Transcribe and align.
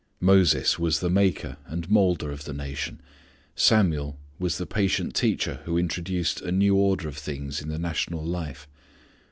Moses 0.19 0.79
was 0.79 0.99
the 0.99 1.11
maker 1.11 1.57
and 1.67 1.87
moulder 1.87 2.31
of 2.31 2.45
the 2.45 2.53
nation. 2.55 3.01
Samuel 3.55 4.17
was 4.39 4.57
the 4.57 4.65
patient 4.65 5.13
teacher 5.13 5.59
who 5.65 5.77
introduced 5.77 6.41
a 6.41 6.51
new 6.51 6.75
order 6.75 7.07
of 7.07 7.17
things 7.17 7.61
in 7.61 7.69
the 7.69 7.77
national 7.77 8.23
life. 8.25 8.67